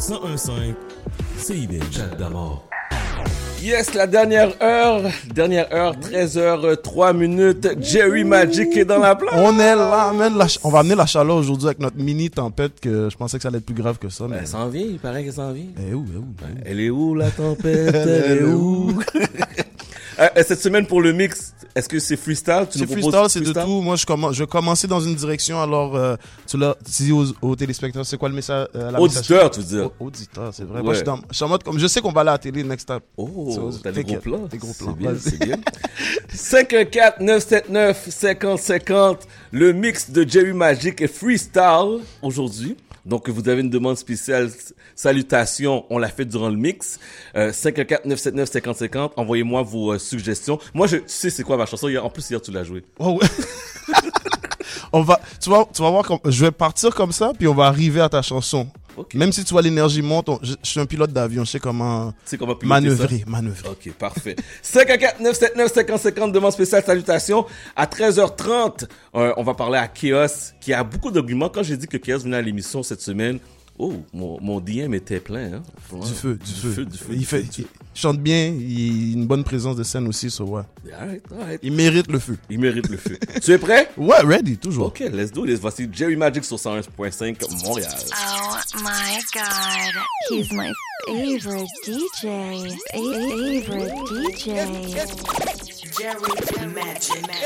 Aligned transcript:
1015 0.00 0.74
CIBL. 1.36 1.82
Chat 1.92 2.16
d'amour. 2.18 2.64
Yes, 3.62 3.92
la 3.92 4.06
dernière 4.06 4.54
heure, 4.62 5.02
dernière 5.34 5.70
heure, 5.74 5.94
13h, 5.94 6.80
3 6.80 7.12
minutes. 7.12 7.68
Jerry 7.78 8.24
Magic 8.24 8.74
est 8.78 8.86
dans 8.86 8.98
la 8.98 9.14
place. 9.14 9.34
On 9.36 9.58
est 9.60 9.76
là, 9.76 10.10
man. 10.14 10.32
La 10.38 10.48
ch- 10.48 10.58
on 10.64 10.70
va 10.70 10.78
amener 10.78 10.94
la 10.94 11.04
chaleur 11.04 11.36
aujourd'hui 11.36 11.66
avec 11.66 11.78
notre 11.80 11.98
mini 11.98 12.30
tempête 12.30 12.80
que 12.80 13.10
je 13.10 13.16
pensais 13.18 13.36
que 13.36 13.42
ça 13.42 13.48
allait 13.48 13.58
être 13.58 13.66
plus 13.66 13.74
grave 13.74 13.98
que 13.98 14.08
ça. 14.08 14.24
Mais... 14.26 14.38
Elle 14.40 14.46
s'en 14.46 14.68
vient, 14.68 14.86
il 14.86 14.98
paraît 14.98 15.22
qu'elle 15.24 15.34
s'en 15.34 15.52
vient. 15.52 15.66
Où, 15.76 15.82
eh 15.90 15.94
où, 15.94 16.04
eh 16.14 16.16
où? 16.16 16.24
Elle 16.64 16.80
est 16.80 16.88
où 16.90 17.14
la 17.14 17.30
tempête? 17.30 17.94
Elle 17.94 18.38
est 18.38 18.42
où? 18.44 18.98
Euh, 20.18 20.28
Cette 20.46 20.60
semaine 20.60 20.86
pour 20.86 21.00
le 21.00 21.14
mix, 21.14 21.54
est-ce 21.74 21.88
que 21.88 21.98
c'est 21.98 22.16
freestyle? 22.16 22.66
Tu 22.70 22.78
C'est 22.78 22.86
freestyle, 22.86 23.26
c'est 23.28 23.40
de 23.40 23.52
tout. 23.52 23.80
Moi, 23.82 23.96
je 23.96 24.06
commence, 24.06 24.34
je 24.34 24.42
vais 24.42 24.46
commencer 24.48 24.86
dans 24.86 25.00
une 25.00 25.14
direction. 25.14 25.60
Alors, 25.62 25.96
euh, 25.96 26.16
tu 26.46 26.56
l'as 26.58 26.76
dit 26.84 27.12
aux, 27.12 27.24
aux 27.42 27.56
téléspectateurs, 27.56 28.04
c'est 28.06 28.16
quoi 28.16 28.28
le 28.28 28.34
message 28.34 28.68
euh, 28.74 28.90
la 28.90 29.00
Auditeur, 29.00 29.50
tu 29.50 29.60
veux 29.60 29.66
dire? 29.66 29.90
Auditeur, 30.00 30.52
c'est 30.52 30.64
vrai. 30.64 30.78
Ouais. 30.78 30.82
Moi, 30.84 30.92
je 30.94 30.98
suis, 30.98 31.04
dans, 31.06 31.18
je 31.30 31.34
suis 31.36 31.44
en 31.44 31.48
mode 31.48 31.62
comme, 31.62 31.78
je 31.78 31.86
sais 31.86 32.00
qu'on 32.00 32.12
va 32.12 32.22
aller 32.22 32.30
à 32.30 32.32
la 32.32 32.38
télé 32.38 32.64
next 32.64 32.86
time. 32.86 33.00
Oh, 33.16 33.70
t'as 33.82 33.92
des 33.92 34.04
gros 34.04 34.16
plans. 34.16 34.46
Des 34.50 34.58
gros 34.58 34.72
C'est 34.72 34.84
plans. 34.84 34.92
bien, 34.92 35.12
Vas-y. 35.12 35.30
c'est 35.30 35.44
bien. 35.44 35.56
514-979-5050. 36.34 39.18
Le 39.52 39.72
mix 39.72 40.10
de 40.10 40.28
Jerry 40.28 40.52
Magic 40.52 41.00
et 41.00 41.08
Freestyle 41.08 42.00
aujourd'hui. 42.22 42.76
Donc, 43.06 43.28
vous 43.28 43.48
avez 43.48 43.60
une 43.62 43.70
demande 43.70 43.96
spéciale. 43.96 44.50
Salutations, 44.94 45.84
on 45.90 45.98
l'a 45.98 46.08
fait 46.08 46.24
durant 46.24 46.48
le 46.48 46.56
mix. 46.56 46.98
Euh, 47.36 47.50
514-979-5050. 47.52 49.12
Envoyez-moi 49.16 49.62
vos 49.62 49.92
euh, 49.94 49.98
suggestions. 49.98 50.58
Moi, 50.74 50.86
je, 50.86 50.96
tu 50.98 51.04
sais 51.06 51.30
c'est 51.30 51.42
quoi 51.42 51.56
ma 51.56 51.66
chanson. 51.66 51.88
Hier- 51.88 52.04
En 52.04 52.10
plus, 52.10 52.28
hier, 52.30 52.40
tu 52.40 52.50
l'as 52.50 52.64
joué. 52.64 52.84
Oh, 52.98 53.18
ouais. 53.20 53.28
on 54.92 55.02
va, 55.02 55.20
tu 55.40 55.50
vas, 55.50 55.64
tu 55.72 55.82
vas 55.82 55.90
voir 55.90 56.04
comme, 56.04 56.18
je 56.24 56.44
vais 56.44 56.50
partir 56.50 56.94
comme 56.94 57.12
ça, 57.12 57.32
puis 57.38 57.48
on 57.48 57.54
va 57.54 57.66
arriver 57.66 58.00
à 58.00 58.08
ta 58.08 58.22
chanson. 58.22 58.68
Ok. 58.96 59.14
Même 59.14 59.32
si 59.32 59.44
tu 59.44 59.52
vois 59.52 59.62
l'énergie 59.62 60.02
monte, 60.02 60.28
on- 60.28 60.38
je, 60.42 60.54
je 60.62 60.68
suis 60.70 60.80
un 60.80 60.86
pilote 60.86 61.12
d'avion, 61.12 61.44
je 61.44 61.50
sais 61.52 61.58
comment 61.60 62.12
comment 62.38 62.56
manœuvrer, 62.62 63.24
manœuvrer. 63.26 63.62
ça? 63.64 63.70
Ok, 63.70 63.92
parfait. 63.94 64.36
514-979-5050, 64.64 66.32
demande 66.32 66.52
spéciale, 66.52 66.82
salutations. 66.84 67.46
À 67.76 67.86
13h30, 67.86 68.86
euh, 69.14 69.32
on 69.36 69.42
va 69.42 69.54
parler 69.54 69.78
à 69.78 69.88
Chaos, 69.88 70.26
qui 70.60 70.72
a 70.72 70.82
beaucoup 70.84 71.10
d'arguments. 71.10 71.48
Quand 71.48 71.62
j'ai 71.62 71.76
dit 71.76 71.86
que 71.86 71.96
Chaos 71.96 72.20
venait 72.20 72.36
à 72.38 72.42
l'émission 72.42 72.82
cette 72.82 73.00
semaine, 73.00 73.38
oh, 73.80 73.94
mon, 74.12 74.38
mon 74.40 74.60
DM 74.60 74.94
était 74.94 75.20
plein. 75.20 75.54
Hein? 75.54 75.62
Ouais. 75.92 76.06
Du 76.06 76.12
feu, 76.12 76.38
du, 76.44 76.52
feu. 76.52 76.84
du 76.84 76.98
feu, 76.98 77.12
Il 77.12 77.24
fait, 77.26 77.42
feu, 77.42 77.48
du 77.48 77.62
il 77.62 77.66
chante 77.94 78.18
bien, 78.18 78.46
il 78.46 79.14
a 79.14 79.18
une 79.18 79.26
bonne 79.26 79.42
présence 79.42 79.76
de 79.76 79.82
scène 79.82 80.06
aussi, 80.06 80.30
so 80.30 80.44
ouais. 80.44 80.62
feu. 80.84 80.92
Alright, 80.94 81.22
alright. 81.32 81.60
Il 81.62 81.72
mérite 81.72 82.10
le 82.10 82.18
feu. 82.18 82.36
Il 82.48 82.60
mérite 82.60 82.88
le 82.88 82.96
feu. 82.96 83.18
tu 83.42 83.52
es 83.52 83.58
prêt? 83.58 83.90
Ouais, 83.96 84.20
ready, 84.22 84.58
toujours. 84.58 84.88
Ok, 84.88 85.00
let's 85.12 85.32
do 85.32 85.46
this. 85.46 85.58
Voici 85.58 85.88
Jerry 85.92 86.16
Magic 86.16 86.44
sur 86.44 86.56
101.5 86.56 87.64
Montréal. 87.64 87.92
Oh 88.12 88.56
my 88.76 89.18
god, 89.34 89.94
he's 90.30 90.52
my 90.52 90.72
favorite 91.06 91.68
DJ. 91.84 92.76
Favorite 92.92 93.94
DJ. 94.36 95.79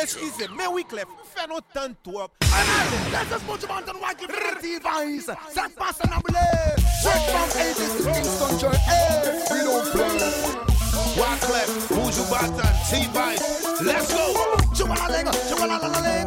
Excusez, 0.02 0.48
mais 0.56 0.66
oui, 0.72 0.84
Clef, 0.88 1.06
fais 1.34 1.46
nos 1.46 1.60
temps 1.60 1.88
de 1.88 1.94
toi. 2.02 2.28
Laisse 2.40 3.40
ce 3.40 3.44
noix 3.66 4.14
qui 4.14 4.26
fait 4.26 4.54
device. 4.62 5.26
Ça 5.26 5.66
passe 5.76 6.00
en 6.04 6.16
anglais. 6.16 6.74
Straight 7.00 7.24
from 7.30 7.48
80s 7.60 7.92
to 7.98 8.04
Kingston 8.12 8.58
Church. 8.58 8.80
Hey, 8.86 9.32
we 9.50 9.58
don't 9.64 9.86
play. 9.92 10.64
Wyclef, 11.16 11.70
Buju 11.90 12.24
Banton, 12.28 12.74
T-Vice, 12.90 13.80
let's 13.82 14.12
go! 14.12 14.34
Chumalaleng, 14.74 15.30
chumalaleng, 15.48 16.23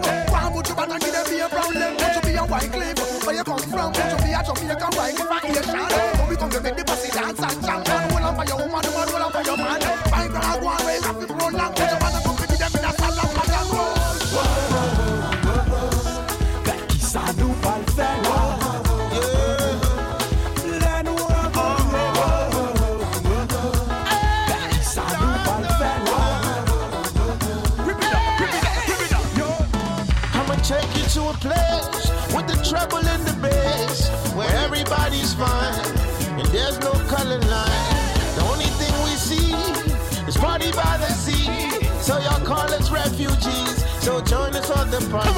So 44.48 44.54
join 44.54 44.64
us 44.64 44.70
on 44.72 44.90
the 44.92 45.00
party. 45.12 45.30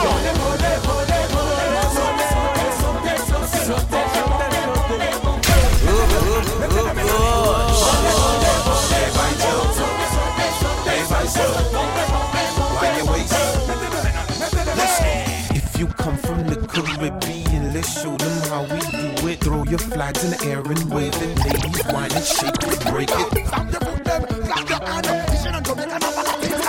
If 15.56 15.80
you 15.80 15.88
come 15.88 16.18
from 16.18 16.46
the 16.46 16.56
Caribbean, 16.68 17.74
let's 17.74 18.02
show 18.02 18.16
them 18.16 18.42
how 18.50 18.62
we 18.64 18.80
do 18.92 19.28
it. 19.28 19.40
Throw 19.40 19.64
your 19.64 19.80
flags 19.80 20.24
in 20.24 20.30
the 20.32 20.46
air 20.46 20.60
and 20.60 20.92
wave 20.92 21.16
it. 21.16 21.38
Ladies, 21.40 21.82
whine 21.92 22.12
and 22.12 22.24
shake 22.24 22.62
it, 22.62 22.86
break 22.92 23.10
it. 23.10 23.48
Stop 23.48 23.72
your 23.72 23.82
foot, 23.82 24.04
them, 24.04 24.24
clap 24.44 24.70
your 24.70 24.80
hand. 24.86 25.06
This 25.30 25.46
ain't 25.48 25.56
a 25.56 25.62
Jamaican, 25.62 26.04
I'm 26.04 26.04
a 26.04 26.24
thing, 26.40 26.52
come 26.52 26.62
on. 26.62 26.69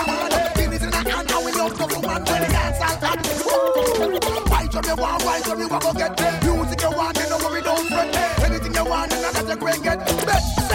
woman 2.11 2.31
when 2.31 2.41
the 2.41 2.47
dance 2.47 2.77
all 2.81 2.97
hot. 2.99 4.49
Why 4.49 4.67
job 4.67 4.85
you 4.85 4.95
want, 4.95 5.23
why 5.23 5.41
job 5.41 5.59
you 5.59 5.67
want 5.67 5.83
to 5.83 5.93
get? 5.93 6.43
Music 6.43 6.81
you 6.81 6.91
want, 6.91 7.17
you 7.17 7.29
know 7.29 7.37
worry, 7.37 7.61
don't 7.61 7.87
fret. 7.87 8.15
Anything 8.43 8.73
you 8.73 8.85
want, 8.85 9.11
you 9.11 9.21
know 9.21 9.31
that 9.31 9.47
you 9.47 9.57
can 9.57 9.81
get. 9.81 9.99
Bet, 10.25 10.70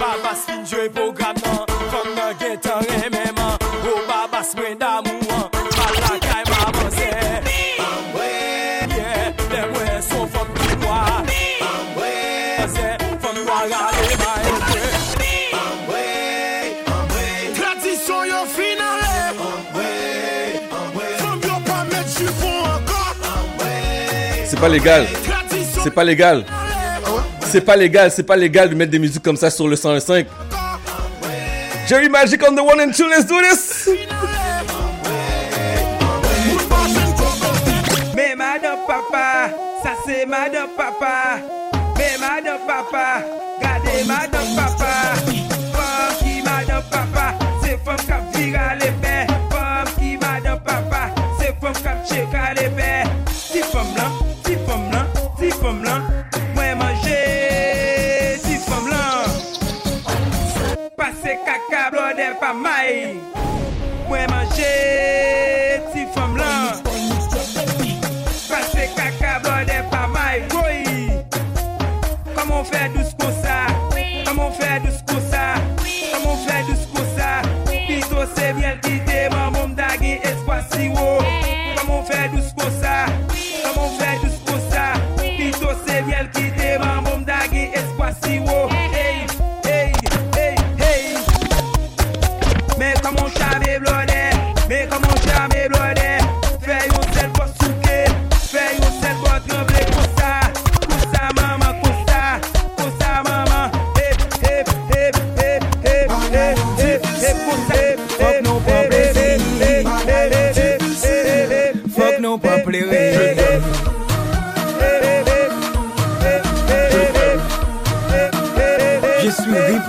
Babas 0.00 0.40
fin 0.46 0.64
jwe 0.66 0.88
program 0.94 1.36
nan 1.44 1.58
Kom 1.90 2.08
nan 2.16 2.34
gen 2.40 2.56
tan 2.60 2.80
rememan 2.90 3.54
O 3.90 3.92
babas 4.08 4.54
mwen 4.56 4.78
damou 4.78 5.18
an 5.38 5.48
Pala 5.76 6.12
kay 6.26 6.44
maman 6.50 6.90
se 6.98 7.10
Yeah, 8.96 9.32
dem 9.50 9.68
wè 9.76 10.00
son 10.08 10.26
fom 10.32 10.48
ki 10.60 10.72
mwa 10.82 11.00
Se 12.74 12.88
fom 13.22 13.36
mwa 13.44 13.60
gale 13.72 14.16
ma 14.22 14.32
Tradisyon 17.58 18.22
yo 18.32 18.40
finale 18.56 19.14
Fom 21.20 21.36
yo 21.48 21.56
pa 21.68 21.78
met 21.92 22.06
jupon 22.18 22.56
ankon 22.74 23.04
C'est 24.46 24.60
pas 24.60 24.68
légal. 24.68 25.06
C'est 25.82 25.90
pas 25.90 26.04
légal. 26.04 26.44
C'est 27.48 27.60
pas 27.60 27.76
légal, 27.76 28.10
c'est 28.10 28.24
pas 28.24 28.36
légal 28.36 28.68
de 28.68 28.74
mettre 28.74 28.90
des 28.90 28.98
musiques 28.98 29.22
comme 29.22 29.36
ça 29.36 29.50
sur 29.50 29.68
le 29.68 29.76
105. 29.76 30.26
Jerry 31.88 32.08
Magic 32.08 32.42
on 32.48 32.54
the 32.54 32.60
one 32.60 32.80
and 32.80 32.92
two, 32.92 33.08
let's 33.08 33.24
do 33.24 33.40
this! 33.40 33.88
Mais 38.14 38.34
madame 38.34 38.78
papa, 38.86 39.50
ça 39.82 39.90
c'est 40.04 40.26
madame 40.26 40.68
papa. 40.76 41.38
Mais 41.96 42.18
madame 42.18 42.58
papa, 42.66 43.24
gardez 43.62 44.04
madame 44.06 44.54
papa. 44.56 45.14
Femme 45.72 46.16
qui 46.18 46.42
madame 46.42 46.82
papa, 46.90 47.34
c'est 47.62 47.78
femme 47.84 48.26
qui 48.32 48.42
vira 48.42 48.74
les. 48.74 48.92
Femme 49.50 49.88
qui 49.98 50.16
madame 50.16 50.60
papa, 50.60 51.10
c'est 51.38 51.54
femme 51.60 52.02
qui 52.04 52.14
check 52.14 52.26
les. 52.56 52.85
pa 62.46 62.52
may 62.54 63.18
Mwen 64.06 64.30
manje 64.30 64.74
ti 65.90 66.06
fom 66.14 66.38
lan. 66.38 66.78
Pase 68.46 68.86
kaka 68.94 69.42
blode 69.42 69.78
pa 69.90 70.06
may 70.14 70.46
Koy 70.54 70.86
Koman 72.38 72.62
fè 72.70 72.86
dous 72.94 73.10
kon 73.18 73.34
sa? 73.42 73.66
Koman 74.22 74.54
fè 74.54 74.78
dous 74.78 74.94
kon 74.94 75.00
sa 75.00 75.05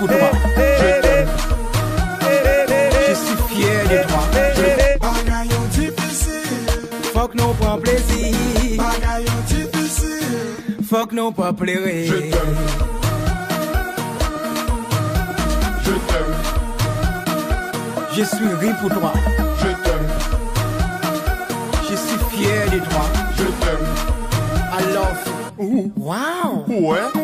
pour 0.08 0.18
toi 0.18 0.30
Je 3.08 3.14
suis 3.14 3.36
fier 3.48 3.82
de 3.88 3.98
toi. 4.08 4.22
Bagayon 5.00 5.64
difficile 5.70 6.70
Fuck 7.12 7.34
non 7.34 7.54
pas 7.54 7.76
plaisir. 7.78 8.34
Bagayon 8.78 9.38
difficile 9.46 10.84
Fuck 10.84 11.12
non 11.12 11.32
pas 11.32 11.52
pleurer. 11.52 12.06
Je 12.06 12.14
t'aime. 12.14 12.56
Je 15.84 15.92
t'aime. 15.92 16.34
Je 18.12 18.22
suis 18.24 18.54
ri 18.60 18.70
pour 18.80 18.90
toi. 18.90 19.12
Je 19.58 19.68
t'aime. 19.68 20.08
Je 21.82 21.96
suis 21.96 22.18
fier 22.30 22.70
de 22.72 22.78
toi. 22.78 23.04
Je 23.36 23.44
t'aime. 23.44 23.86
I 24.72 24.82
love 24.94 25.22
you. 25.58 25.92
Wow. 25.96 26.64
Ouais 26.68 27.17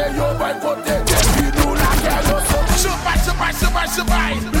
say 0.00 0.16
yo 0.16 0.34
vai 0.38 0.54
poder 0.60 1.02
ter 1.04 1.24
vindo 1.36 1.74
naquela 1.74 2.40
só 2.46 2.60
Chupa, 2.78 3.18
Survive, 3.18 3.54
survive, 3.54 3.54
survive, 3.54 3.90
survive. 3.90 4.60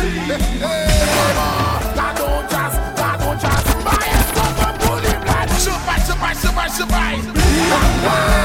Surprise! 6.70 7.22
Surprise! 7.22 8.39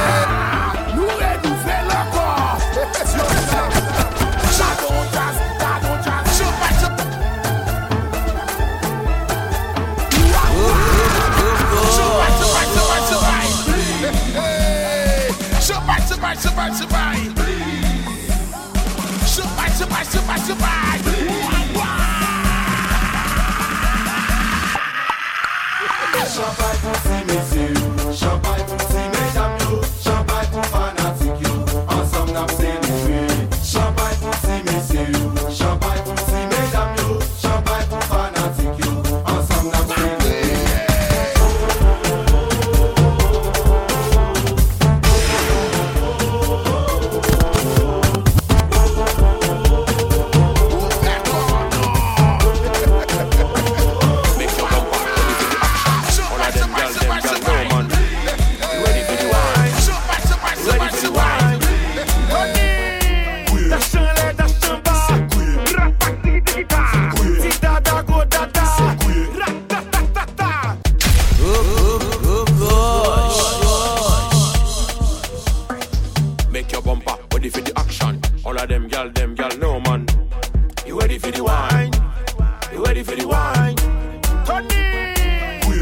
Tony, 84.46 84.68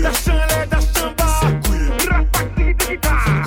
da 0.01 0.11
t'as 0.11 0.21
da 0.21 0.31
là, 0.33 0.65
t'as 3.01 3.42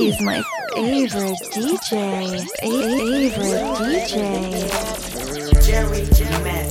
He's 0.00 0.18
my 0.22 0.42
favorite 0.74 1.36
DJ. 1.52 2.40
Favorite 2.62 3.66
DJ. 3.76 5.66
Jerry 5.66 6.04
Matt. 6.42 6.69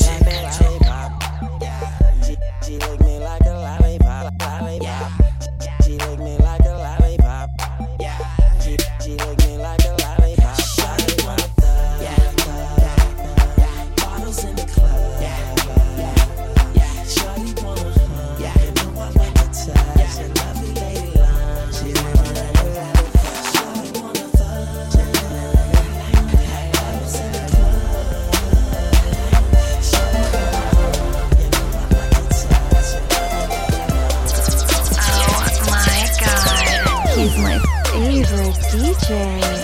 Jamie. 39.09 39.58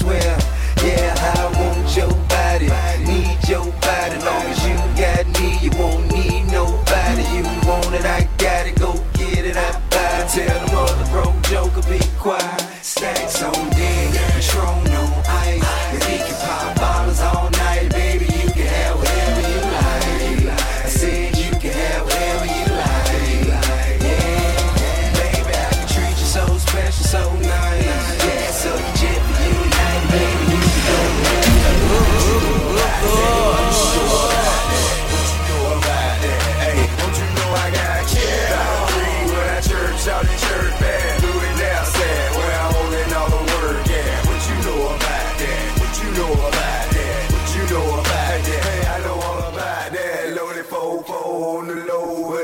swear. 0.00 0.49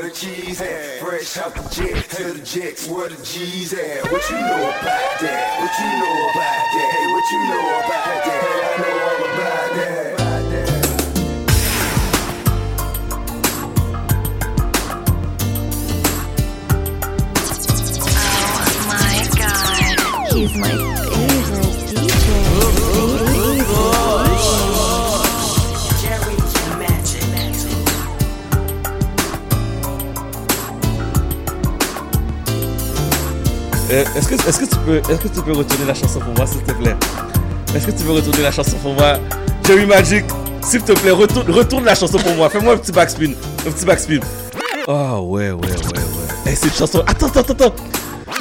the 0.07 0.15
G's 0.15 0.61
at? 0.61 0.99
Fresh 0.99 1.37
out 1.37 1.53
the 1.53 1.61
jet 1.69 2.09
to 2.11 2.33
the 2.33 2.39
jets, 2.39 2.87
where 2.87 3.09
the 3.09 3.21
G's 3.23 3.73
at? 3.73 4.03
What 4.09 4.29
you 4.29 4.37
know 4.37 4.69
about 4.69 5.19
that? 5.19 5.59
What 5.59 5.73
you 5.79 5.91
know 5.99 6.29
about 6.29 6.65
that? 6.73 6.91
Hey, 6.93 7.11
what 7.11 7.31
you 7.31 7.39
know 7.49 7.65
about 7.79 8.05
that? 8.05 8.23
Hey, 8.23 8.63
I 8.63 8.81
know 8.81 9.03
all 9.03 9.33
about 9.33 9.75
that. 9.75 10.16
Euh, 33.97 34.03
est-ce 34.15 34.27
que, 34.27 34.35
est-ce 34.35 34.59
que 34.59 34.65
tu 34.65 34.75
peux, 34.85 34.97
est-ce 35.11 35.21
que 35.21 35.27
tu 35.27 35.41
peux 35.41 35.53
retourner 35.53 35.85
la 35.87 35.93
chanson 35.95 36.19
pour 36.19 36.31
moi, 36.35 36.45
s'il 36.45 36.61
te 36.61 36.71
plaît? 36.71 36.95
Est-ce 37.73 37.87
que 37.87 37.91
tu 37.91 38.03
peux 38.03 38.11
retourner 38.11 38.43
la 38.43 38.51
chanson 38.51 38.77
pour 38.77 38.93
moi? 38.93 39.17
Jerry 39.65 39.87
Magic, 39.87 40.23
s'il 40.61 40.83
te 40.83 40.91
plaît, 40.91 41.09
retourne, 41.09 41.49
retourne 41.49 41.83
la 41.83 41.95
chanson 41.95 42.19
pour 42.19 42.35
moi. 42.35 42.47
Fais-moi 42.47 42.75
un 42.75 42.77
petit 42.77 42.91
backspin. 42.91 43.31
Un 43.65 43.71
petit 43.71 43.85
backspin. 43.85 44.19
Oh, 44.87 45.29
ouais, 45.31 45.49
ouais, 45.49 45.51
ouais, 45.51 45.67
ouais. 45.71 46.27
Eh, 46.45 46.53
cette 46.55 46.75
chanson, 46.75 46.99
attends, 47.07 47.25
attends, 47.29 47.53
attends. 47.53 47.75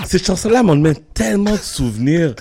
Cette 0.05 0.27
chanson-là 0.27 0.63
m'emmène 0.63 0.99
tellement 1.15 1.53
de 1.53 1.57
souvenirs. 1.57 2.35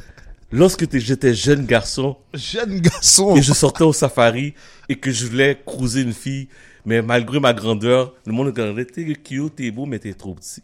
Lorsque 0.51 0.86
j'étais 1.00 1.34
jeune 1.34 1.65
garçon 1.65 2.17
Jeune 2.34 2.81
garçon. 2.81 3.38
et 3.38 3.41
je 3.41 3.53
sortais 3.53 3.86
au 3.86 3.93
safari 3.93 4.55
et 4.89 4.95
que 4.98 5.10
je 5.12 5.25
voulais 5.25 5.57
cruiser 5.65 6.01
une 6.01 6.13
fille, 6.13 6.50
mais 6.86 7.01
malgré 7.01 7.39
ma 7.39 7.53
grandeur, 7.53 8.13
le 8.25 8.34
monde 8.34 8.48
me 8.48 8.51
regardait, 8.51 8.84
t'es 8.84 9.05
cute, 9.15 9.55
t'es 9.55 9.72
beau, 9.72 9.86
mais 9.86 10.00
t'es 10.00 10.13
trop 10.13 10.36
petit. 10.36 10.62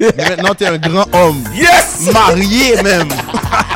Mais 0.00 0.12
maintenant, 0.16 0.54
t'es 0.54 0.66
un 0.66 0.78
grand 0.78 1.06
homme. 1.14 1.44
Yes! 1.54 2.10
Marié 2.12 2.82
même. 2.82 3.08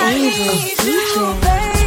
Angel 0.00 0.54
DJ. 0.76 1.77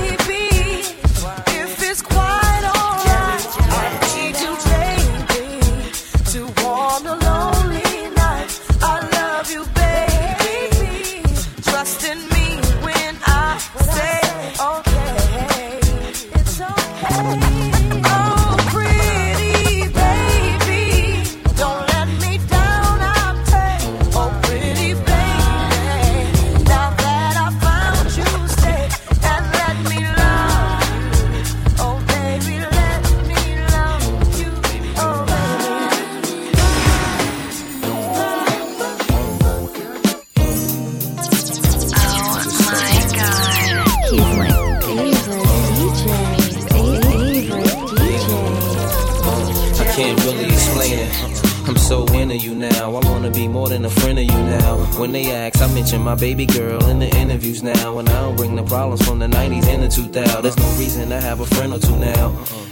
Than 53.72 53.86
a 53.86 53.90
friend 53.90 54.20
of 54.20 54.26
you 54.26 54.32
now. 54.32 54.76
When 55.00 55.14
they 55.14 55.32
ask, 55.32 55.62
I 55.62 55.74
mention 55.74 56.02
my 56.02 56.16
baby 56.16 56.46
girl 56.46 56.84
in 56.90 57.00
the 57.00 57.08
interviews 57.16 57.64
now. 57.64 58.00
And 58.00 58.10
I 58.10 58.22
don't 58.22 58.36
bring 58.36 58.56
the 58.58 58.64
problems 58.64 59.02
from 59.06 59.20
the 59.20 59.28
90s 59.28 59.66
and 59.68 59.84
the 59.84 59.88
2000s. 59.88 60.42
There's 60.42 60.58
no 60.58 60.70
reason 60.78 61.08
to 61.10 61.22
have 61.22 61.40
a 61.40 61.46
friend 61.46 61.72
or 61.72 61.80
two 61.80 61.96
now. 61.96 62.36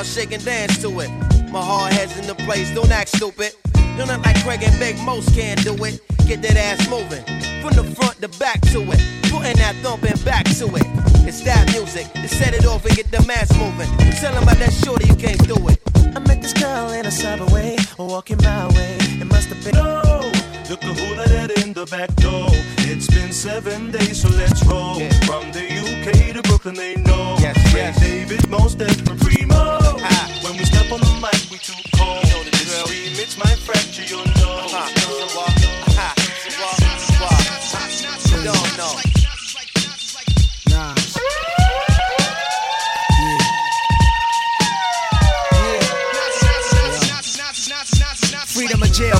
mommies 0.00 0.08
in 0.08 0.08
the 0.08 0.08
house, 0.08 0.14
shake 0.14 0.32
and 0.32 0.44
dance 0.44 0.78
to 0.82 1.00
it. 1.00 1.10
My 1.50 1.62
hard 1.62 1.92
head's 1.92 2.18
in 2.18 2.26
the 2.26 2.34
place, 2.34 2.72
don't 2.74 2.90
act 2.90 3.10
stupid. 3.10 3.52
Don't 3.96 4.10
act 4.10 4.24
like 4.24 4.42
Craig 4.44 4.62
and 4.62 4.78
Big 4.78 4.96
Most 5.04 5.34
can't 5.34 5.62
do 5.62 5.74
it. 5.84 6.00
Get 6.26 6.42
that 6.42 6.56
ass 6.56 6.88
moving. 6.88 7.24
From 7.60 7.74
the 7.74 7.84
front 7.94 8.20
to 8.22 8.28
back 8.38 8.60
to 8.72 8.80
it. 8.80 9.00
Putting 9.30 9.56
that 9.56 9.74
thumping 9.82 10.16
back 10.24 10.44
to 10.58 10.66
it. 10.76 10.86
It's 11.26 11.42
that 11.42 11.70
music. 11.72 12.10
To 12.12 12.28
set 12.28 12.54
it 12.54 12.64
off 12.66 12.84
and 12.84 12.96
get 12.96 13.10
the 13.10 13.22
mass 13.26 13.52
moving. 13.58 13.88
Tell 14.20 14.34
'em 14.34 14.42
about 14.42 14.58
that 14.58 14.72
shorty 14.72 15.06
you 15.08 15.16
can't 15.16 15.42
do 15.46 15.56
it. 15.68 15.80
I 16.16 16.20
met 16.20 16.40
this 16.40 16.52
girl 16.52 16.90
in 16.92 17.06
a 17.06 17.10
subway, 17.10 17.76
walking 17.98 18.38
my 18.42 18.68
way. 18.68 18.96
It 19.20 19.26
must 19.26 19.48
have 19.48 19.62
been. 19.64 19.74
No, 19.74 20.30
the 20.68 20.76
kahuna 20.76 21.24
that 21.28 21.50
in 21.62 21.72
the 21.72 21.86
back 21.86 22.14
door. 22.16 22.79
It's 22.92 23.06
been 23.06 23.32
seven 23.32 23.92
days, 23.92 24.22
so 24.22 24.28
let's 24.30 24.66
roll. 24.66 24.98
From 25.22 25.52
the 25.52 25.62
UK 25.62 26.34
to 26.34 26.42
Brooklyn, 26.42 26.74
they 26.74 26.96
know. 26.96 27.36
Yes, 27.38 27.56
yes. 27.72 28.00
David, 28.00 28.50
most 28.50 28.78
definitely 28.78 29.16
primo. 29.16 29.54
Ah. 29.54 30.40
When 30.42 30.56
we 30.58 30.64
step 30.64 30.90
on 30.90 30.98
the 30.98 31.06
mic, 31.22 31.38
we 31.52 31.58
too 31.58 31.72
cold. 31.94 32.24
You 32.24 32.32
know 32.34 32.42
the 32.42 32.50
drill. 32.50 32.86
remix 32.90 33.38
might 33.38 33.58
fracture 33.62 34.02
your 34.02 34.26
nose. 34.26 34.74
Uh-huh. 34.74 34.90
Uh-huh. 35.86 36.14
You 38.26 38.42
don't 38.42 38.76
know. 38.76 38.98
Nah. 40.74 40.94
Freedom 48.46 48.82
of 48.82 48.92
jail 48.92 49.19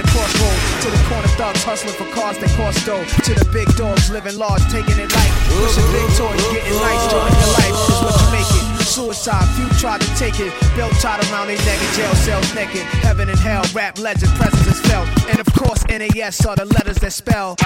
the 0.00 0.08
crossroads. 0.08 0.62
To 0.84 0.88
the 0.90 1.02
corner 1.08 1.28
thugs 1.36 1.62
hustling 1.62 1.94
for 1.94 2.08
cars 2.12 2.38
that 2.38 2.50
cost 2.56 2.86
dough. 2.86 3.04
To 3.28 3.32
the 3.36 3.48
big 3.52 3.68
dogs 3.76 4.10
living 4.10 4.36
large, 4.38 4.64
taking 4.72 4.96
it 4.96 5.12
light. 5.12 5.32
Pushing 5.60 5.88
big 5.92 6.08
toys, 6.16 6.40
getting 6.52 6.76
nice, 6.80 7.04
joining 7.12 7.36
your 7.36 7.52
life 7.60 7.76
is 7.92 7.98
what 8.00 8.14
you 8.16 8.28
make 8.32 8.50
it. 8.50 8.64
Suicide, 8.84 9.46
few 9.54 9.68
tried 9.78 10.00
to 10.00 10.10
take 10.16 10.40
it. 10.40 10.52
Belt 10.76 10.92
tied 10.98 11.22
around 11.30 11.48
their 11.48 11.60
neck 11.68 11.78
in 11.78 11.90
jail 11.94 12.14
cells 12.14 12.48
naked. 12.54 12.82
Heaven 13.04 13.28
and 13.28 13.38
hell, 13.38 13.64
rap 13.72 13.98
legend, 13.98 14.32
presence 14.34 14.66
is 14.66 14.80
felt. 14.88 15.06
And 15.28 15.38
of 15.38 15.46
course, 15.54 15.84
NAS 15.86 16.44
are 16.46 16.56
the 16.56 16.64
letters 16.64 16.98
that 16.98 17.12
spell. 17.12 17.56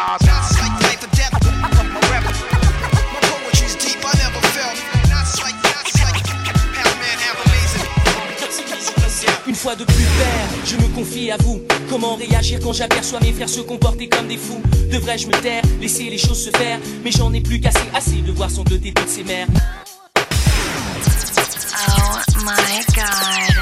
Une 9.46 9.54
fois 9.54 9.74
de 9.74 9.84
plus 9.84 9.94
père, 9.94 10.48
je 10.64 10.76
me 10.76 10.88
confie 10.94 11.30
à 11.30 11.36
vous. 11.36 11.62
Comment 11.90 12.16
réagir 12.16 12.60
quand 12.62 12.72
j'aperçois 12.72 13.20
mes 13.20 13.32
frères 13.32 13.48
se 13.48 13.60
comporter 13.60 14.08
comme 14.08 14.26
des 14.26 14.36
fous? 14.36 14.62
Devrais-je 14.90 15.26
me 15.26 15.32
taire, 15.32 15.62
laisser 15.80 16.04
les 16.04 16.18
choses 16.18 16.42
se 16.44 16.50
faire 16.50 16.78
Mais 17.04 17.10
j'en 17.10 17.32
ai 17.32 17.40
plus 17.40 17.60
qu'assez, 17.60 17.78
assez 17.94 18.22
de 18.22 18.32
voir 18.32 18.50
sangloter 18.50 18.92
toutes 18.92 19.08
ces 19.08 19.24
mères. 19.24 19.46
Oh 21.88 22.18
my 22.44 22.84
god. 22.94 23.54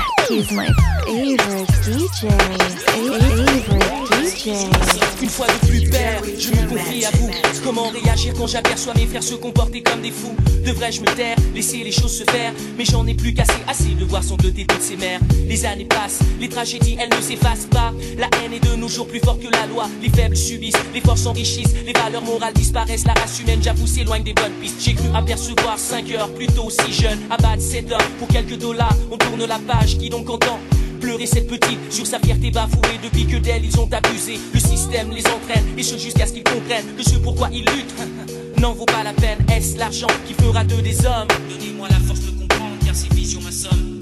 Une 4.45 5.29
fois 5.29 5.47
de 5.47 5.67
plus 5.69 5.89
père, 5.89 6.21
je 6.37 6.51
me 6.51 6.69
confie 6.69 7.05
à 7.05 7.11
vous. 7.13 7.31
Comment 7.63 7.89
réagir 7.91 8.35
quand 8.37 8.49
j'aperçois 8.49 8.93
mes 8.95 9.07
frères 9.07 9.23
se 9.23 9.35
comporter 9.35 9.83
comme 9.85 10.03
des 10.03 10.11
fous? 10.11 10.35
Devrais-je 10.67 11.01
me 11.01 11.07
taire, 11.07 11.37
laisser 11.55 11.85
les 11.85 11.93
choses 11.93 12.19
se 12.19 12.25
faire 12.25 12.53
Mais 12.77 12.85
j'en 12.85 13.07
ai 13.07 13.15
plus 13.15 13.35
qu'assez, 13.35 13.53
assez 13.69 13.95
de 13.95 14.05
voir 14.05 14.25
sangloter 14.25 14.65
toutes 14.67 14.83
ces 14.83 14.97
mères. 14.97 15.21
Les 15.47 15.65
années 15.65 15.85
passent, 15.85 16.19
les 16.41 16.49
tragédies 16.49 16.97
elles 16.99 17.17
ne 17.17 17.23
s'effacent 17.23 17.69
pas. 17.71 17.93
La 18.19 18.27
haine 18.43 18.53
est 18.53 18.65
de 18.69 18.75
nos 18.75 18.89
jours 18.89 19.07
plus 19.07 19.21
forte 19.21 19.41
que 19.41 19.49
la 19.49 19.67
loi. 19.67 19.89
Les 20.03 20.09
faibles 20.09 20.37
subissent, 20.37 20.75
les 20.93 21.01
forts 21.01 21.19
s'enrichissent, 21.19 21.75
les 21.87 21.93
valeurs 21.93 22.25
morales 22.25 22.55
disparaissent. 22.55 23.07
La 23.07 23.15
race 23.15 23.39
humaine, 23.41 23.61
j'avoue, 23.63 23.87
s'éloigne 23.87 24.25
des 24.25 24.35
bonnes 24.35 24.55
pistes. 24.61 24.81
J'ai 24.81 24.95
cru 24.95 25.07
apercevoir 25.15 25.79
5 25.79 26.11
heures 26.13 26.35
plus 26.35 26.49
tôt, 26.49 26.69
si 26.69 26.93
jeune. 26.93 27.19
Abattre 27.31 27.63
7 27.63 27.93
heures 27.93 28.11
pour 28.19 28.27
quelques 28.27 28.59
dollars. 28.59 28.97
On 29.13 29.19
tourne 29.19 29.45
la 29.45 29.61
page, 29.61 29.99
qui 29.99 30.11
donc 30.11 30.29
entend 30.29 30.59
Pleurer 31.03 31.27
cette 31.27 31.49
petite 31.49 31.93
sur 31.93 32.07
sa 32.07 32.21
fierté 32.21 32.53
bafouée 32.53 32.99
depuis 33.03 33.27
que 33.27 33.37
d'elle 33.37 33.65
ils 33.65 33.77
ont 33.81 33.89
abusé. 33.91 34.39
Le 34.55 34.61
système 34.61 35.11
les 35.11 35.27
entraîne 35.27 35.77
et 35.77 35.83
ce 35.83 35.99
jusqu'à 35.99 36.27
ce 36.27 36.33
qu'ils 36.33 36.45
comprennent 36.45 36.95
que 36.97 37.03
ce 37.03 37.17
pourquoi 37.17 37.49
ils 37.53 37.65
luttent 37.65 37.95
n'en 38.61 38.73
vaut 38.73 38.87
pas 38.87 39.03
la 39.03 39.13
peine. 39.13 39.39
Est-ce 39.53 39.77
l'argent 39.79 40.07
qui 40.27 40.35
fera 40.35 40.63
d'eux 40.63 40.81
des 40.81 41.05
hommes? 41.05 41.27
Donnez-moi 41.51 41.89
la 41.91 41.99
force 41.99 42.21
de 42.21 42.31
comprendre 42.31 42.77
car 42.87 42.95
ces 42.95 43.09
visions 43.15 43.41
m'assomment. 43.41 43.99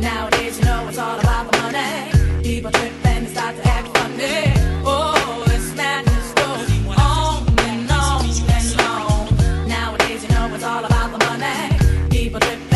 Nowadays, 0.00 0.58
you 0.58 0.64
know 0.64 0.88
it's 0.88 0.98
all 0.98 1.16
about 1.20 1.52
the 1.52 1.58
money. 1.62 2.42
People 2.42 2.72
trip 2.72 2.92
and 3.04 3.28
start 3.28 3.54
to 3.54 3.68
act 3.68 3.96
funny. 3.96 4.52
Oh, 4.84 5.44
this 5.46 5.72
madness 5.76 6.32
goes 6.34 6.68
on 6.98 7.46
and 7.68 7.88
on 7.88 8.26
and 8.26 8.80
on. 8.80 9.68
Nowadays, 9.68 10.24
you 10.24 10.28
know 10.30 10.52
it's 10.52 10.64
all 10.64 10.84
about 10.84 11.12
the 11.12 11.24
money. 11.24 12.08
People 12.10 12.40
trip 12.40 12.71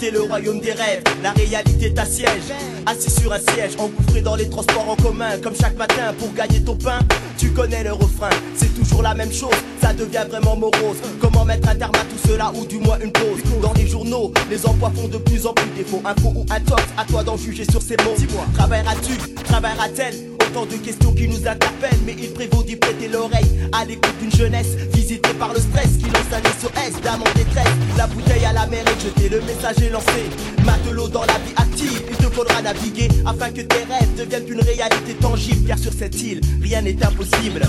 quitter 0.00 0.10
le 0.10 0.22
royaume 0.22 0.60
des 0.60 0.72
rêves. 0.72 1.02
La 1.22 1.32
réalité 1.32 1.92
t'assiège. 1.92 2.52
Assis 2.86 3.10
sur 3.10 3.32
un 3.32 3.38
siège, 3.38 3.72
engouffré 3.78 4.22
dans 4.22 4.34
les 4.34 4.48
transports 4.48 4.88
en 4.88 4.96
commun. 4.96 5.38
Comme 5.42 5.54
chaque 5.54 5.76
matin 5.76 6.14
pour 6.18 6.32
gagner 6.32 6.62
ton 6.62 6.76
pain. 6.76 6.98
Tu 7.36 7.50
connais 7.50 7.84
le 7.84 7.92
refrain, 7.92 8.30
c'est 8.54 8.74
toujours 8.74 9.02
la 9.02 9.14
même 9.14 9.32
chose. 9.32 9.54
Ça 9.80 9.92
devient 9.92 10.24
vraiment 10.28 10.56
morose. 10.56 10.98
Comment 11.20 11.44
mettre 11.44 11.68
un 11.68 11.74
terme 11.74 11.94
à 11.94 12.04
tout 12.04 12.28
cela 12.28 12.52
ou 12.54 12.66
du 12.66 12.78
moins 12.78 12.98
une 13.02 13.12
pause? 13.12 13.40
Dans 13.62 13.72
les 13.74 13.86
journaux, 13.86 14.32
les 14.50 14.66
emplois 14.66 14.92
font 14.94 15.08
de 15.08 15.18
plus 15.18 15.46
en 15.46 15.52
plus 15.52 15.70
défaut. 15.76 16.02
Info 16.04 16.32
ou 16.34 16.46
intox, 16.50 16.82
à 16.96 17.04
toi 17.04 17.22
d'en 17.22 17.36
juger 17.36 17.64
sur 17.70 17.82
ces 17.82 17.96
mots. 17.98 18.16
Travailleras-tu 18.54 19.16
Travaillera-t-elle 19.44 20.29
Autant 20.50 20.66
de 20.66 20.76
questions 20.78 21.12
qui 21.12 21.28
nous 21.28 21.46
interpellent, 21.46 22.00
mais 22.04 22.16
il 22.18 22.32
prévaut 22.32 22.64
d'y 22.64 22.74
prêter 22.74 23.06
l'oreille 23.06 23.68
à 23.70 23.84
l'écoute 23.84 24.18
d'une 24.20 24.32
jeunesse 24.32 24.74
visitée 24.92 25.32
par 25.38 25.52
le 25.52 25.60
stress 25.60 25.96
qui 25.96 26.06
lance 26.06 26.26
un 26.32 26.42
SOS 26.42 27.00
d'âme 27.02 27.20
en 27.20 27.38
détresse. 27.38 27.68
La 27.96 28.08
bouteille 28.08 28.44
à 28.44 28.52
la 28.52 28.66
mer 28.66 28.82
est 28.84 29.00
jetée, 29.00 29.28
le 29.28 29.40
message 29.42 29.76
est 29.80 29.90
lancé. 29.90 30.28
Matelot 30.64 31.06
dans 31.06 31.20
la 31.20 31.38
vie 31.38 31.54
active, 31.56 32.02
il 32.10 32.16
te 32.16 32.28
faudra 32.34 32.60
naviguer 32.62 33.06
afin 33.26 33.50
que 33.50 33.60
tes 33.60 33.84
rêves 33.84 34.14
deviennent 34.16 34.48
une 34.48 34.60
réalité 34.60 35.14
tangible. 35.20 35.68
Car 35.68 35.78
sur 35.78 35.92
cette 35.92 36.20
île, 36.20 36.40
rien 36.60 36.82
n'est 36.82 37.00
impossible. 37.00 37.62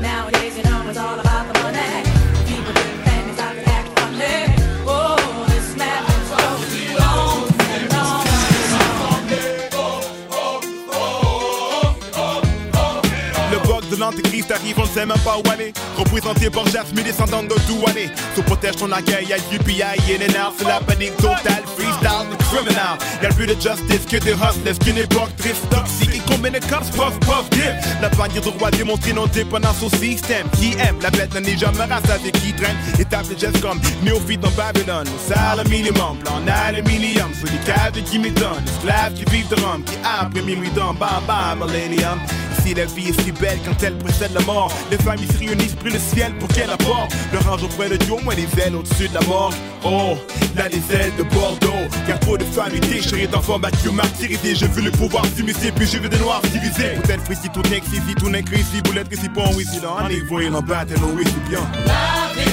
Nowadays, 0.00 0.52
money. 1.64 2.10
that 14.48 14.60
he 14.60 14.74
wants. 14.74 14.89
Sait 14.92 15.06
même 15.06 15.18
pas 15.18 15.36
où 15.38 15.50
aller. 15.50 15.72
Représenté 15.96 16.50
par 16.50 16.66
Jasmine, 16.66 17.04
descendant 17.04 17.42
de 17.42 17.54
Douané. 17.66 18.10
Sous 18.34 18.42
protège 18.42 18.76
ton 18.76 18.90
accueil, 18.92 19.26
y'a 19.28 19.36
UPI, 19.52 19.82
in 19.82 20.22
and 20.26 20.48
out, 20.48 20.54
c'est 20.58 20.66
la 20.66 20.80
panique 20.80 21.16
totale. 21.16 21.62
Freestyle, 21.76 22.26
the 22.30 22.38
criminal. 22.50 22.98
Y'a 23.22 23.28
plus 23.30 23.46
de 23.46 23.54
justice 23.54 24.06
que 24.08 24.16
de 24.16 24.32
hustlers, 24.32 24.78
qu'une 24.84 24.98
époque 24.98 25.34
triste, 25.36 25.68
toxique. 25.70 26.10
Et 26.14 26.22
combien 26.26 26.50
de 26.50 26.58
cops, 26.58 26.90
puff, 26.90 27.18
puff, 27.20 27.48
dip. 27.50 27.70
La 28.00 28.08
bannière 28.10 28.42
du 28.42 28.48
roi 28.48 28.70
démontre 28.70 29.12
non 29.14 29.26
dépendance 29.26 29.82
au 29.82 29.90
système. 29.90 30.48
Qui 30.58 30.72
aime, 30.78 30.96
la 31.02 31.10
bête 31.10 31.34
n'est 31.34 31.56
jamais 31.56 31.80
avec 31.80 32.32
qui 32.32 32.52
traîne. 32.52 32.76
Et 32.98 33.04
tape 33.04 33.26
les 33.30 33.38
gestes 33.38 33.60
comme 33.60 33.80
néophyte 34.02 34.40
dans 34.40 34.50
Babylone. 34.50 35.06
Au 35.08 35.32
salaire 35.32 35.68
minimum, 35.68 36.18
plan 36.24 36.40
aluminium. 36.66 37.32
Sur 37.34 37.48
les 37.50 37.72
cadres 37.72 38.02
qui 38.04 38.18
m'étonnent. 38.18 38.64
Esclaves 38.66 39.14
qui 39.14 39.24
vivent 39.30 39.48
de 39.48 39.56
rhum, 39.56 39.82
qui 39.84 39.96
après 40.04 40.42
minuit 40.42 40.70
dans 40.70 40.94
bam 40.94 41.22
bam, 41.26 41.70
millennium. 41.70 42.18
Ici 42.58 42.74
la 42.74 42.84
vie 42.84 43.08
est 43.08 43.20
si 43.22 43.32
belle 43.32 43.58
quand 43.64 43.82
elle 43.82 43.96
précède 43.98 44.32
la 44.34 44.40
mort. 44.40 44.72
Les 44.90 44.98
familles 44.98 45.26
se 45.26 45.38
réunissent, 45.38 45.74
pris 45.74 45.90
le 45.90 45.98
ciel 45.98 46.32
pour 46.38 46.48
qu'elle 46.48 46.70
apporte. 46.70 47.12
Le 47.32 47.38
range 47.38 47.62
auprès 47.62 47.88
de 47.88 47.96
Dieu, 47.96 48.14
moins 48.22 48.34
les 48.34 48.48
ailes 48.60 48.76
au-dessus 48.76 49.08
de 49.08 49.14
la 49.14 49.22
mort. 49.26 49.52
Oh, 49.84 50.16
là 50.56 50.68
les 50.68 50.82
ailes 50.94 51.12
de 51.16 51.22
Bordeaux. 51.22 51.88
Car 52.06 52.18
trop 52.20 52.36
de 52.36 52.44
familles 52.44 52.80
déchirées 52.80 53.26
d'enfants 53.26 53.58
battus, 53.58 53.92
martyrisés. 53.92 54.54
J'ai 54.54 54.68
vu 54.68 54.82
le 54.82 54.90
pouvoir 54.90 55.24
s'immiscer, 55.36 55.72
puis 55.72 55.86
j'ai 55.86 55.98
vu 55.98 56.08
des 56.08 56.18
noirs 56.18 56.42
divisés. 56.42 56.98
Peut-être 57.02 57.24
frissi, 57.24 57.48
tout 57.52 57.62
n'est 57.70 57.78
ici, 57.78 58.14
tout 58.18 58.30
n'est 58.30 58.40
ici. 58.40 58.82
Boulette, 58.84 59.12
ici, 59.12 59.28
bon, 59.28 59.44
oui, 59.56 59.64
si 59.70 59.80
là, 59.80 59.88
on 59.98 60.08
est 60.40 60.48
en 60.48 60.62
battre, 60.62 60.94
oui, 61.16 61.24
c'est 61.24 61.48
bien. 61.48 61.60
La 61.86 62.32
vie 62.34 62.50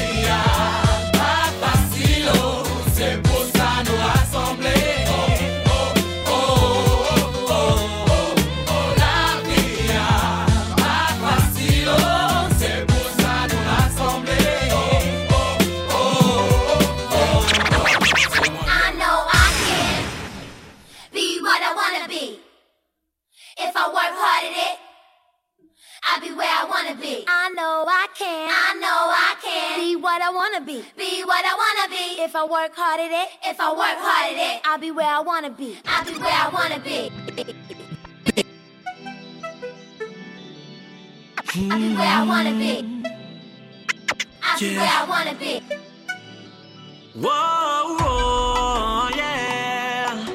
pas 1.11 1.51
facile, 1.61 2.29
oh, 2.35 2.63
c'est 2.93 3.21
If 32.27 32.35
I 32.35 32.43
work 32.43 32.75
hard 32.75 32.99
at 32.99 33.09
it, 33.09 33.29
if 33.45 33.57
I 33.57 33.71
work 33.71 33.79
hard 33.79 34.35
at 34.35 34.55
it, 34.57 34.61
I'll 34.65 34.77
be 34.77 34.91
where 34.91 35.07
I 35.07 35.21
wanna 35.21 35.49
be. 35.49 35.77
I'll 35.85 36.03
be 36.03 36.11
where 36.11 36.29
I 36.29 36.49
wanna 36.49 36.77
be. 36.77 37.09
I'll 41.47 41.79
be 41.79 41.95
where 41.95 42.05
I 42.05 42.25
wanna 42.27 42.51
be. 42.51 42.83
I'll 44.43 44.59
be 44.59 44.75
where 44.75 44.89
I 44.91 45.05
wanna 45.07 45.35
be. 45.35 45.61
Whoa, 47.15 47.95
whoa, 47.97 49.09
yeah. 49.15 50.27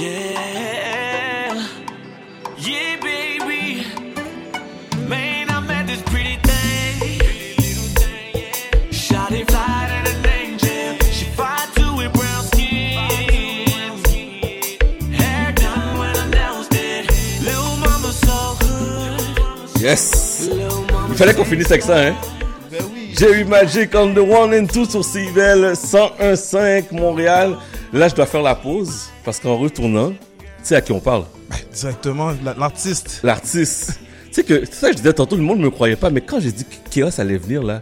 Yeah. 0.00 0.35
Yes! 19.86 20.50
Il 21.10 21.14
fallait 21.14 21.32
qu'on 21.32 21.44
finisse 21.44 21.70
avec 21.70 21.82
ça, 21.82 22.08
hein? 22.08 22.16
Jerry 23.16 23.44
Magic 23.44 23.94
on 23.94 24.12
the 24.12 24.18
one 24.18 24.52
and 24.52 24.66
two 24.66 24.84
sur 24.84 25.04
CIVEL 25.04 25.74
101.5 25.74 26.86
Montréal. 26.90 27.56
Là, 27.92 28.08
je 28.08 28.14
dois 28.16 28.26
faire 28.26 28.42
la 28.42 28.56
pause 28.56 29.04
parce 29.24 29.38
qu'en 29.38 29.56
retournant, 29.56 30.10
tu 30.10 30.16
sais 30.64 30.74
à 30.74 30.80
qui 30.80 30.90
on 30.90 30.98
parle? 30.98 31.26
Directement, 31.72 32.32
la- 32.44 32.54
l'artiste. 32.54 33.20
L'artiste. 33.22 34.00
Tu 34.26 34.32
sais 34.32 34.42
que, 34.42 34.64
c'est 34.64 34.74
ça 34.74 34.86
que 34.88 34.94
je 34.94 34.96
disais 35.02 35.12
tantôt, 35.12 35.36
le 35.36 35.42
monde 35.42 35.58
ne 35.60 35.64
me 35.66 35.70
croyait 35.70 35.94
pas, 35.94 36.10
mais 36.10 36.20
quand 36.20 36.40
j'ai 36.40 36.50
dit 36.50 36.64
que 36.64 36.74
Chaos 36.90 37.20
allait 37.20 37.38
venir 37.38 37.62
là, 37.62 37.80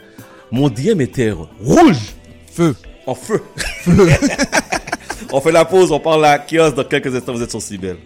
mon 0.52 0.68
DM 0.68 1.00
était 1.00 1.30
rouge. 1.30 2.12
Feu. 2.52 2.76
En 3.06 3.14
feu. 3.14 3.40
on 5.32 5.40
fait 5.40 5.52
la 5.52 5.64
pause, 5.64 5.90
on 5.90 6.00
parle 6.00 6.26
à 6.26 6.38
Chaos 6.38 6.72
dans 6.72 6.84
quelques 6.84 7.14
instants, 7.14 7.32
vous 7.32 7.42
êtes 7.42 7.50
sur 7.50 7.62
CIVEL. 7.62 7.96